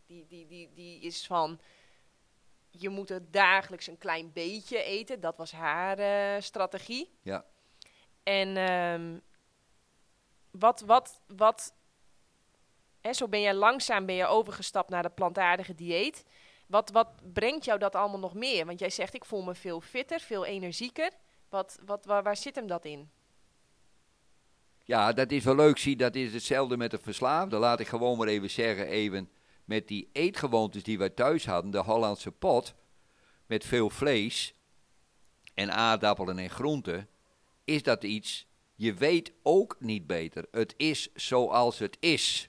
[0.06, 1.60] die, die, die, die is van...
[2.70, 5.20] Je moet het dagelijks een klein beetje eten.
[5.20, 7.10] Dat was haar strategie.
[7.22, 7.44] Ja.
[8.22, 9.18] En ehm,
[10.50, 11.74] wat, wat, wat...
[13.00, 16.24] Hè, zo ben je langzaam ben je overgestapt naar de plantaardige dieet.
[16.66, 18.66] Wat, wat brengt jou dat allemaal nog meer?
[18.66, 21.10] Want jij zegt, ik voel me veel fitter, veel energieker.
[21.50, 23.10] Wat, wat, waar, waar zit hem dat in?
[24.84, 25.78] Ja, dat is wel leuk.
[25.78, 27.56] Zie, dat is hetzelfde met de verslaafde.
[27.56, 29.30] Laat ik gewoon maar even zeggen, even
[29.64, 32.74] met die eetgewoontes die wij thuis hadden, de Hollandse pot,
[33.46, 34.54] met veel vlees
[35.54, 37.08] en aardappelen en groenten,
[37.64, 40.46] is dat iets, je weet ook niet beter.
[40.50, 42.48] Het is zoals het is.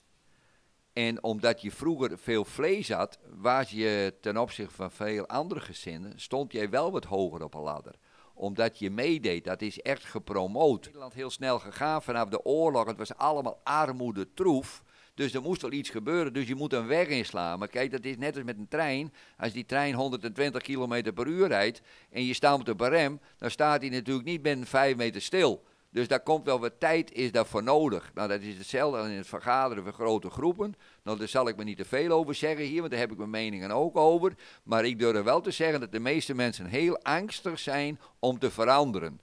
[0.94, 6.20] En omdat je vroeger veel vlees had, was je ten opzichte van veel andere gezinnen,
[6.20, 7.96] stond jij wel wat hoger op een ladder
[8.42, 9.44] omdat je meedeed.
[9.44, 10.86] Dat is echt gepromoot.
[10.86, 12.86] Nederland heel snel gegaan vanaf de oorlog.
[12.86, 14.84] Het was allemaal armoede, troef.
[15.14, 17.60] Dus er moest wel iets gebeuren, dus je moet een weg inslaan.
[17.60, 19.14] Maar kijk, dat is net als met een trein.
[19.38, 23.52] Als die trein 120 km per uur rijdt en je staat op de barem, dan
[23.52, 25.64] staat hij natuurlijk niet binnen 5 meter stil.
[25.92, 28.12] Dus daar komt wel wat tijd is daarvoor nodig.
[28.14, 30.76] Nou, dat is hetzelfde in het vergaderen van grote groepen.
[31.04, 33.18] Nou, daar zal ik me niet te veel over zeggen hier, want daar heb ik
[33.18, 34.34] mijn meningen ook over.
[34.64, 38.52] Maar ik durf wel te zeggen dat de meeste mensen heel angstig zijn om te
[38.52, 39.20] veranderen.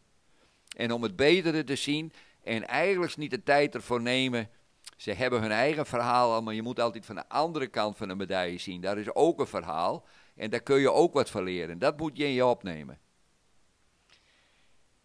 [0.76, 4.48] En om het betere te zien en eigenlijk niet de tijd ervoor nemen.
[4.96, 8.08] Ze hebben hun eigen verhaal al, maar je moet altijd van de andere kant van
[8.08, 8.80] de medaille zien.
[8.80, 10.04] Daar is ook een verhaal
[10.36, 11.78] en daar kun je ook wat van leren.
[11.78, 12.98] Dat moet je in je opnemen.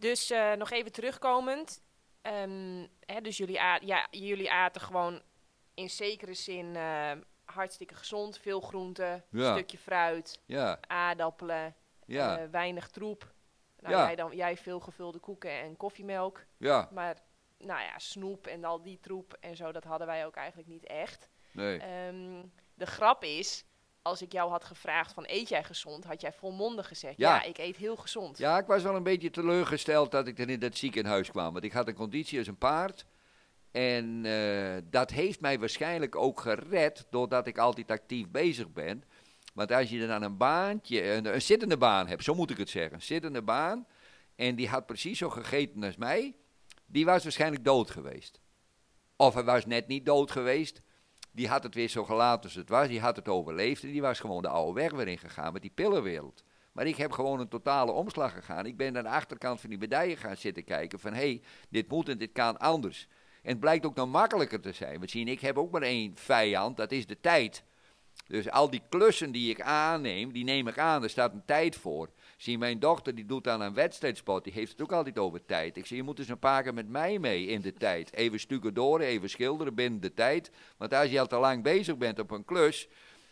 [0.03, 1.81] Dus eh, nog even terugkomend.
[2.21, 5.21] Ehm, hè, dus jullie, ja, jullie aten gewoon
[5.73, 7.11] in zekere zin eh,
[7.45, 8.37] hartstikke gezond.
[8.37, 9.51] Veel groenten, Ja.
[9.53, 13.33] stukje fruit, Ja, aardappelen, ja, eh, weinig troep.
[13.79, 14.05] Nou, Ja.
[14.05, 16.45] jij, dan, jij veel gevulde koeken en koffiemelk.
[16.57, 17.17] ja, Maar
[17.57, 20.85] nou ja, snoep en al die troep en zo, dat hadden wij ook eigenlijk niet
[20.85, 21.29] echt.
[21.51, 21.79] nee.
[21.79, 23.65] Ehm, de grap is,
[24.03, 27.17] als ik jou had gevraagd van eet jij gezond, had jij volmondig gezegd.
[27.17, 27.35] Ja.
[27.35, 28.37] Ja, ik eet heel gezond.
[28.37, 31.53] Ja, ik was wel een beetje teleurgesteld dat ik er in dat ziekenhuis kwam.
[31.53, 33.05] Want ik had een conditie als een paard.
[33.71, 39.03] En eh, dat heeft mij waarschijnlijk ook gered, doordat ik altijd actief bezig ben.
[39.53, 42.69] Want als je dan een baantje, een, een zittende baan hebt, zo moet ik het
[42.69, 43.87] zeggen, een zittende baan.
[44.35, 46.35] En die had precies zo gegeten als mij,
[46.85, 48.39] die was waarschijnlijk dood geweest.
[49.15, 50.81] Of hij was net niet dood geweest.
[51.33, 52.87] Die had het weer zo gelaten als het was.
[52.87, 53.83] Die had het overleefd.
[53.83, 56.43] En die was gewoon de oude weg weer ingegaan met die pillenwereld.
[56.71, 58.65] Maar ik heb gewoon een totale omslag gegaan.
[58.65, 60.99] Ik ben aan de achterkant van die medaille gaan zitten kijken.
[60.99, 63.07] Van hé, hey, dit moet en dit kan anders.
[63.41, 64.97] En het blijkt ook nog makkelijker te zijn.
[64.97, 66.77] Want zien, ik heb ook maar één vijand.
[66.77, 67.63] Dat is de tijd.
[68.27, 71.03] Dus al die klussen die ik aanneem, die neem ik aan.
[71.03, 72.09] Er staat een tijd voor.
[72.37, 74.43] Zie, mijn dochter die doet aan een wedstrijdspot.
[74.43, 75.77] Die heeft het ook altijd over tijd.
[75.77, 78.13] Ik zeg, je moet eens een paar keer met mij mee in de tijd.
[78.13, 80.51] Even stukken door, even schilderen binnen de tijd.
[80.77, 82.87] Want als je al te lang bezig bent op een klus...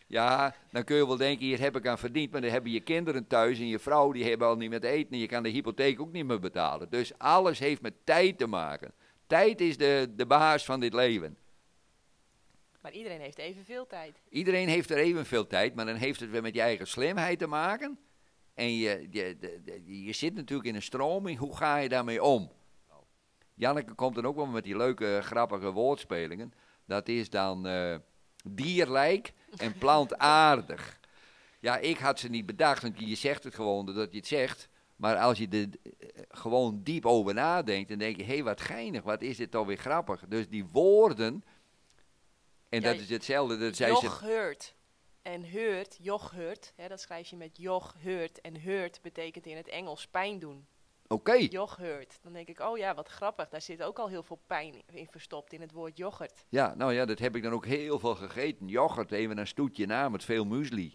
[0.08, 2.32] Ja, dan kun je wel denken, hier heb ik aan verdiend.
[2.32, 5.12] Maar dan hebben je kinderen thuis en je vrouw, die hebben al niet met eten.
[5.12, 6.90] En je kan de hypotheek ook niet meer betalen.
[6.90, 8.94] Dus alles heeft met tijd te maken.
[9.28, 11.38] Tijd is de, de baas van dit leven.
[12.82, 14.22] Maar iedereen heeft evenveel tijd.
[14.30, 17.48] Iedereen heeft er evenveel tijd, maar dan heeft het weer met je eigen slimheid te
[17.48, 18.00] maken.
[18.54, 22.52] En je, je, de- je zit natuurlijk in een stroming, hoe ga je daarmee om?
[23.54, 26.54] Janneke komt dan ook wel met die leuke, grappige woordspelingen.
[26.86, 27.96] Dat is dan eh,
[28.44, 31.00] dierlijk en plantaardig.
[31.60, 34.70] Ja, ik had ze niet bedacht, want je zegt het gewoon doordat je het zegt.
[34.96, 35.68] Maar als je er
[36.00, 39.52] eh, gewoon diep over nadenkt, dan denk je, hé, hey, wat geinig, wat is dit
[39.52, 40.24] toch weer grappig.
[40.28, 41.44] Dus die woorden,
[42.72, 44.02] en Ja, dat is hetzelfde, dat zei ze...
[44.02, 44.76] Joch heurt.
[45.22, 48.42] En heurt, joch heurt, hè, dat schrijf je met joch heurt.
[48.42, 50.68] En heurt betekent in het Engels pijn doen.
[51.08, 52.20] Oké, Joch heurt.
[52.22, 53.50] Dan denk ik, oh ja, wat grappig.
[53.50, 56.46] Daar zit ook al heel veel pijn in verstopt in het woord yoghurt.
[56.50, 58.68] ja, nou ja, dat heb ik dan ook heel veel gegeten.
[58.68, 60.94] Yoghurt, even een stoetje na met veel muesli.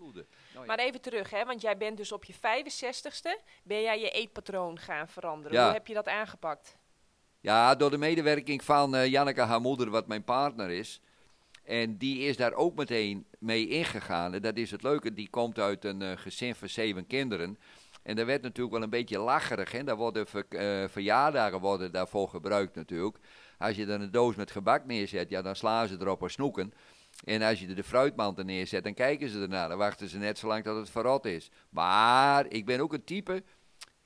[0.66, 4.78] Maar even terug, hè, want jij bent dus op je 65ste, ben jij je eetpatroon
[4.78, 5.58] gaan veranderen.
[5.58, 5.64] Ja.
[5.64, 6.76] Hoe heb je dat aangepakt?
[7.40, 11.00] Ja, door de medewerking van eh, Janneke, haar moeder, wat mijn partner is.
[11.66, 14.34] En die is daar ook meteen mee ingegaan.
[14.34, 17.58] En dat is het leuke, die komt uit een eh, gezin van zeven kinderen.
[18.02, 19.72] En daar werd natuurlijk wel een beetje lacherig.
[19.72, 19.84] Hè?
[19.84, 23.18] Daar worden eh, verjaardagen worden daarvoor gebruikt natuurlijk.
[23.58, 26.72] Als je dan een doos met gebak neerzet, ja, dan slaan ze erop en snoeken.
[27.24, 29.68] En als je er de fruitmand er neerzet, dan kijken ze ernaar.
[29.68, 31.50] Dan wachten ze net zo lang tot het verrot is.
[31.70, 33.42] Maar ik ben ook een type,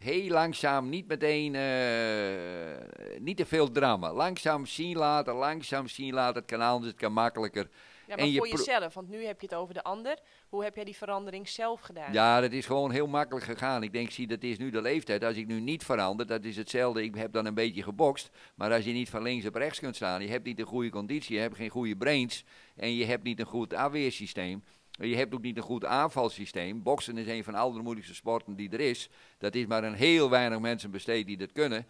[0.02, 4.12] heel langzaam, niet meteen, eh, niet te veel drama.
[4.12, 6.42] Langzaam zien laten, langzaam zien laten.
[6.42, 7.68] Het kan anders, het kan makkelijker.
[8.06, 10.18] Ja, En maar je voor jezelf, want nu heb je het over de ander.
[10.48, 12.12] Hoe heb jij die verandering zelf gedaan?
[12.12, 13.82] Ja, dat is gewoon heel makkelijk gegaan.
[13.82, 15.24] Ik denk, zie, dat is nu de leeftijd.
[15.24, 17.02] Als ik nu niet verander, dat is hetzelfde.
[17.02, 18.30] Ik heb dan een beetje gebokst.
[18.54, 20.90] Maar als je niet van links op rechts kunt staan, je hebt niet een goede
[20.90, 22.44] conditie, je hebt geen goede brains
[22.76, 24.64] en je hebt niet een goed afweersysteem.
[24.90, 26.82] Je hebt ook niet een goed aanvalsysteem.
[26.82, 29.08] Boksen is een van de allermoeilijkste sporten die er is.
[29.38, 31.86] Dat is maar een heel weinig mensen besteed die dat kunnen.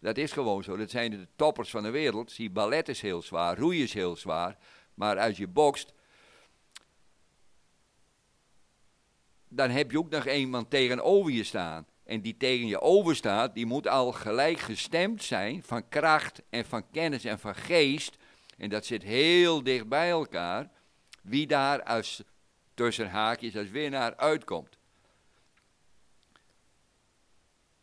[0.00, 0.76] Dat is gewoon zo.
[0.76, 2.30] Dat zijn de toppers van de wereld.
[2.30, 4.56] Zie, ballet is heel zwaar, roeien is heel zwaar.
[4.94, 5.92] Maar als je bokst,
[9.48, 11.86] dan heb je ook nog iemand tegenover je staan.
[12.04, 16.64] En die tegen je over staat, die moet al gelijk gestemd zijn van kracht en
[16.64, 18.16] van kennis en van geest.
[18.56, 20.70] En dat zit heel dicht bij elkaar.
[21.24, 22.22] Wie daar als
[22.74, 24.78] tussen haakjes als winnaar uitkomt.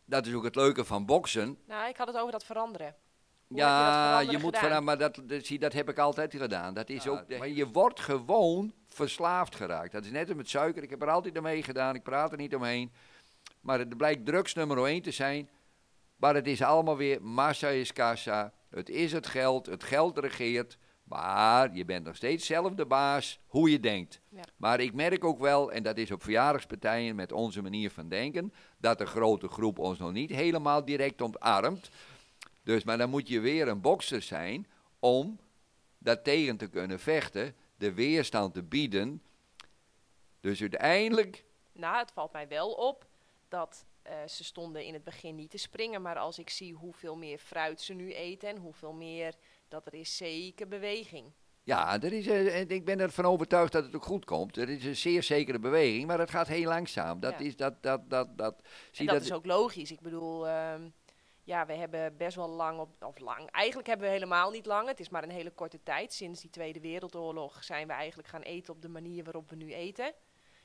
[0.04, 1.58] Dat is ook het leuke van boksen.
[1.66, 2.94] Nou, ik had het over dat veranderen.
[3.46, 5.88] Hoe heb je dat Ja, veranderen je moet vanaf, maar dat, dat, zie, dat heb
[5.88, 6.74] ik altijd gedaan.
[6.74, 9.92] Dat is ook, maar je wordt gewoon verslaafd geraakt.
[9.92, 10.82] Dat is net als met suiker.
[10.82, 11.94] Ik heb er altijd mee gedaan.
[11.94, 12.92] Ik praat er niet omheen.
[13.60, 15.50] Maar het blijkt drugs nummer 1 te zijn.
[16.16, 18.52] Maar het is allemaal weer massa is kassa.
[18.70, 19.66] Het is het geld.
[19.66, 20.78] Het geld regeert.
[21.12, 24.20] Maar je bent nog steeds zelf de baas hoe je denkt.
[24.28, 24.42] Ja.
[24.56, 28.52] Maar ik merk ook wel, en dat is op verjaardagspartijen met onze manier van denken,
[28.76, 31.90] dat de grote groep ons nog niet helemaal direct omarmt.
[32.62, 34.66] Dus, maar dan moet je weer een bokser zijn
[34.98, 35.38] om
[35.98, 39.22] dat tegen te kunnen vechten, de weerstand te bieden.
[40.40, 43.06] Dus uiteindelijk, Nou, het valt mij wel op
[43.48, 46.02] dat eh, ze stonden in het begin niet te springen.
[46.02, 49.34] Maar als ik zie hoeveel meer fruit ze nu eten en hoeveel meer,
[49.72, 51.32] dat er is zeker beweging.
[51.64, 54.56] ja, er is, eh, en ik ben ervan overtuigd dat het ook goed komt.
[54.56, 57.20] Er is een zeer zekere beweging, maar het gaat heel langzaam.
[57.20, 57.38] Dat Ja.
[57.38, 58.62] is dat, dat, dat, dat.
[58.90, 59.90] Zie en dat, is ook logisch.
[59.92, 60.88] Ik bedoel, ehm,
[61.44, 63.50] ja, we hebben best wel lang op, of lang.
[63.50, 64.88] Eigenlijk hebben we helemaal niet lang.
[64.88, 66.12] Het is maar een hele korte tijd.
[66.12, 69.72] Sinds die Tweede Wereldoorlog zijn we eigenlijk gaan eten op de manier waarop we nu
[69.72, 70.12] eten.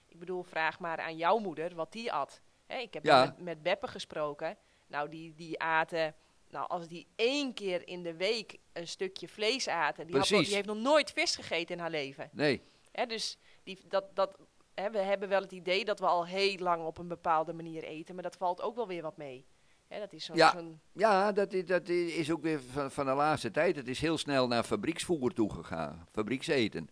[0.07, 2.41] Ik bedoel, vraag maar aan jouw moeder wat die at.
[2.67, 3.25] Ik heb Ja.
[3.25, 4.57] met, met Beppe gesproken.
[4.87, 6.15] Nou, die, die aten.
[6.49, 10.07] Nou, als die één keer in de week een stukje vlees aten.
[10.07, 12.29] Die, had die heeft nog nooit vis gegeten in haar leven.
[12.31, 12.61] Nee,
[12.97, 14.37] Hè, dus die, dat, dat,
[14.73, 17.83] hè, we hebben wel het idee dat we al heel lang op een bepaalde manier
[17.83, 19.45] eten, maar dat valt ook wel weer wat mee.
[19.87, 20.55] Hè, dat is zo'n, Ja.
[20.93, 23.75] Ja, dat is, dat is ook weer van, van de laatste tijd.
[23.75, 26.07] Het is heel snel naar fabrieksvoer toegegaan.
[26.11, 26.89] Fabriekseten.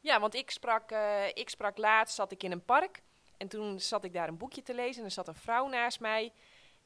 [0.00, 3.02] ja, want ik sprak, eh, ik sprak laatst, zat ik in een park
[3.36, 6.00] en toen zat ik daar een boekje te lezen en er zat een vrouw naast
[6.00, 6.32] mij.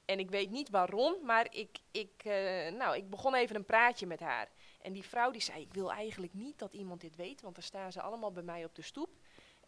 [0.05, 4.07] En ik weet niet waarom, maar ik, ik, eh, nou, ik begon even een praatje
[4.07, 4.49] met haar.
[4.81, 7.65] En die vrouw die zei, ik wil eigenlijk niet dat iemand dit weet, want dan
[7.65, 9.11] staan ze allemaal bij mij op de stoep.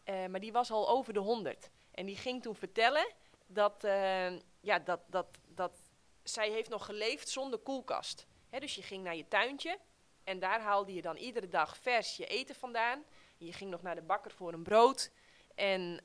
[0.05, 1.71] Eh, maar die was al over de honderd.
[1.91, 3.13] En die ging toen vertellen
[3.47, 5.77] dat, eh, ja, dat, dat, dat
[6.23, 8.27] zij heeft nog geleefd zonder koelkast.
[8.59, 9.79] Dus je ging naar je tuintje
[10.25, 13.05] en daar haalde je dan iedere dag vers je eten vandaan.
[13.37, 15.11] Je ging nog naar de bakker voor een brood.
[15.55, 16.05] En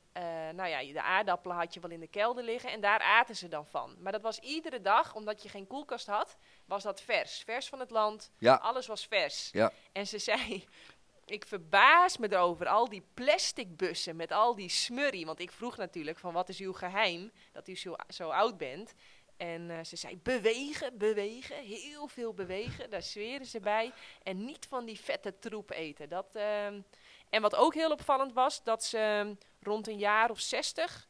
[0.56, 3.48] nou ja, de aardappelen had je wel in de kelder liggen en daar aten ze
[3.48, 3.96] dan van.
[4.00, 7.42] Maar dat was iedere dag, omdat je geen koelkast had, was dat vers.
[7.46, 8.56] Vers van het land, Ja.
[8.56, 9.50] alles was vers.
[9.52, 9.72] Ja.
[9.92, 10.66] En ze zei,
[11.26, 15.26] ik verbaas me erover, al die plastic bussen met al die smurrie.
[15.26, 18.94] Want ik vroeg natuurlijk van wat is uw geheim dat u zo, zo oud bent.
[19.38, 23.92] En eh, ze zei bewegen, bewegen, heel veel bewegen, daar zweren ze bij.
[24.24, 26.10] En niet van die vette troep eten.
[26.10, 26.82] Dat, ehm,
[27.30, 31.08] en wat ook heel opvallend was, dat ze ehm, rond een jaar of 60,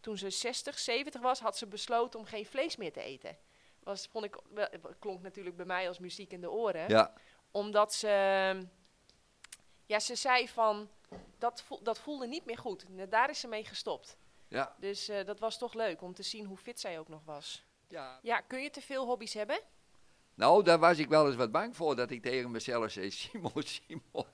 [0.00, 3.38] toen ze 60, 70 was, had ze besloten om geen vlees meer te eten.
[3.82, 7.12] Was, vond ik, wel, klonk natuurlijk bij mij als muziek in de oren Ja,
[7.50, 8.08] omdat ze.
[9.86, 10.90] Ja, ze zei van.
[11.38, 12.86] Dat, dat voelde niet meer goed.
[12.96, 14.16] En Daar is ze mee gestopt.
[14.48, 14.74] Ja.
[14.78, 17.64] Dus eh, dat was toch leuk om te zien hoe fit zij ook nog was.
[17.88, 18.18] ja.
[18.22, 19.60] Ja, kun je te veel hobby's hebben?
[20.34, 23.52] Nou, daar was ik wel eens wat bang voor, dat ik tegen mezelf zei, Simon,
[23.56, 24.26] Simon,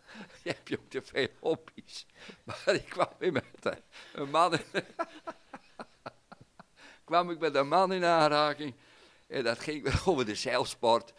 [0.42, 2.06] je hebt ook te veel hobby's.
[2.44, 3.78] Maar ik kwam weer met een,
[4.14, 4.64] een man, in-
[7.04, 8.74] kwam ik met een man in aanraking.
[9.26, 11.12] En dat ging over de zeilsport.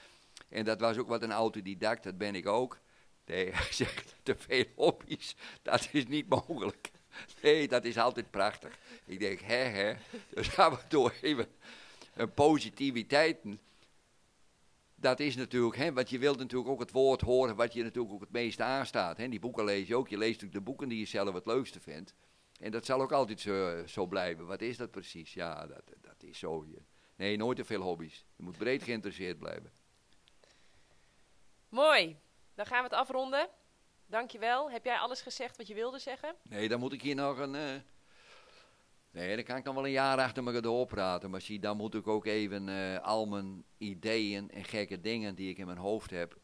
[0.49, 2.79] En dat was ook wat een autodidact, dat ben ik ook.
[3.25, 6.91] Nee, hij zegt, te veel hobby's, dat is niet mogelijk.
[7.41, 8.77] Nee, dat is altijd prachtig.
[9.05, 9.93] Ik denk, hè, hè.
[10.29, 11.47] Dus gaan we door even
[12.13, 13.37] een positiviteit
[15.01, 18.13] dat is natuurlijk, hè, want je wilt natuurlijk ook het woord horen wat je natuurlijk
[18.13, 19.17] ook het meest aanstaat.
[19.17, 19.27] Hè.
[19.29, 20.07] Die boeken lees je ook.
[20.09, 22.13] Je leest natuurlijk de boeken die je zelf het leukste vindt.
[22.59, 24.45] En dat zal ook altijd zo, zo blijven.
[24.45, 25.33] Wat is dat precies?
[25.33, 26.65] Ja, dat, dat is zo.
[26.67, 26.81] Je-
[27.15, 28.25] Nee, nooit te veel hobby's.
[28.35, 29.71] Je moet breed geïnteresseerd blijven.
[31.69, 32.17] Mooi.
[32.55, 33.49] Dan gaan we het afronden.
[34.05, 34.71] Dankjewel.
[34.71, 36.35] Heb jij alles gezegd wat je wilde zeggen?
[36.43, 37.55] Nee, dan moet ik hier nog een...
[37.55, 37.69] eh,
[39.11, 41.29] Nee, dan kan ik dan wel een jaar achter me doorpraten.
[41.29, 45.49] Maar zie, dan moet ik ook even eh, al mijn ideeën en gekke dingen die
[45.49, 46.37] ik in mijn hoofd heb...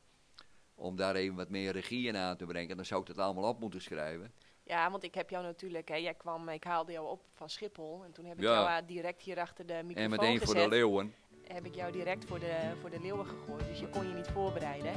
[0.75, 2.75] om daar even wat meer regie in aan te brengen.
[2.75, 4.33] Dan zou ik dat allemaal op moeten schrijven.
[4.63, 8.03] Ja, want ik heb jou natuurlijk, hè, jij kwam, ik haalde jou op van Schiphol.
[8.03, 8.53] En toen heb ik Ja.
[8.53, 10.63] jou eh, direct hier achter de microfoon En meteen voor gezet.
[10.63, 11.13] de leeuwen.
[11.47, 13.67] heb ik jou direct voor de, voor de leeuwen gegooid.
[13.67, 14.93] Dus je kon je niet voorbereiden.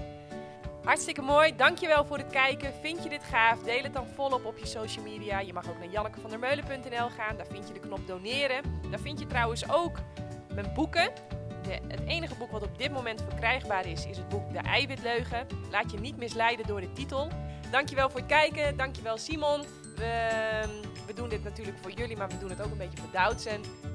[0.84, 1.56] Hartstikke mooi.
[1.56, 2.72] Dankjewel voor het kijken.
[2.80, 3.62] Vind je dit gaaf?
[3.62, 5.40] Deel het dan volop op je social media.
[5.40, 7.36] Je mag ook naar jannekevandermeulen.nl gaan.
[7.36, 8.62] Daar vind je de knop doneren.
[8.90, 9.98] Daar vind je trouwens ook
[10.54, 11.10] mijn boeken.
[11.62, 15.46] De, het enige boek wat op dit moment verkrijgbaar is, is het boek De Eiwitleugen.
[15.70, 17.28] Laat je niet misleiden door de titel.
[17.70, 18.76] Dankjewel voor het kijken.
[18.76, 19.60] Dankjewel Simon.
[19.96, 20.62] We,
[21.06, 23.10] we doen dit natuurlijk voor jullie, maar we doen het ook een beetje voor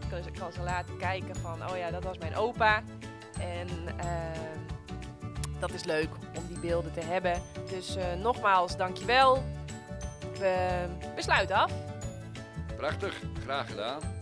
[0.10, 2.84] kan, ik kan ze laten kijken van, oh ja, dat was mijn opa.
[3.40, 3.68] En
[3.98, 4.75] ehm,
[5.60, 7.42] dat is leuk om die beelden te hebben.
[7.70, 9.44] Dus eh, nogmaals, dankjewel.
[10.40, 11.72] We, we sluiten af.
[12.78, 14.15] Prachtig, graag gedaan.